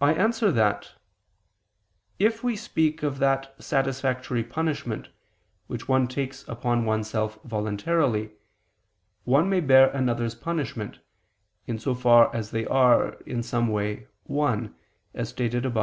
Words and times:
I 0.00 0.14
answer 0.14 0.50
that, 0.52 0.92
If 2.18 2.42
we 2.42 2.56
speak 2.56 3.02
of 3.02 3.18
that 3.18 3.54
satisfactory 3.62 4.42
punishment, 4.42 5.10
which 5.66 5.86
one 5.86 6.08
takes 6.08 6.48
upon 6.48 6.86
oneself 6.86 7.38
voluntarily, 7.44 8.30
one 9.24 9.50
may 9.50 9.60
bear 9.60 9.90
another's 9.90 10.34
punishment, 10.34 11.00
in 11.66 11.78
so 11.78 11.94
far 11.94 12.34
as 12.34 12.50
they 12.50 12.64
are, 12.64 13.16
in 13.26 13.42
some 13.42 13.68
way, 13.68 14.06
one, 14.22 14.74
as 15.12 15.28
stated 15.28 15.66
above 15.66 15.82